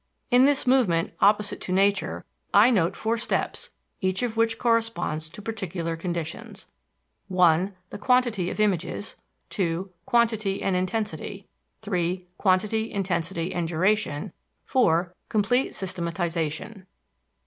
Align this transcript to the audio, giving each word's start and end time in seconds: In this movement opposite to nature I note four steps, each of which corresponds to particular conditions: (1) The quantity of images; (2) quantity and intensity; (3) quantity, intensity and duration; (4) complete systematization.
In 0.31 0.45
this 0.45 0.65
movement 0.65 1.13
opposite 1.19 1.61
to 1.61 1.71
nature 1.71 2.25
I 2.55 2.71
note 2.71 2.95
four 2.95 3.19
steps, 3.19 3.69
each 3.99 4.23
of 4.23 4.35
which 4.35 4.57
corresponds 4.57 5.29
to 5.29 5.43
particular 5.43 5.95
conditions: 5.95 6.65
(1) 7.27 7.75
The 7.91 7.99
quantity 7.99 8.49
of 8.49 8.59
images; 8.59 9.15
(2) 9.51 9.91
quantity 10.07 10.63
and 10.63 10.75
intensity; 10.75 11.45
(3) 11.81 12.25
quantity, 12.39 12.91
intensity 12.91 13.53
and 13.53 13.67
duration; 13.67 14.33
(4) 14.65 15.13
complete 15.29 15.75
systematization. 15.75 16.87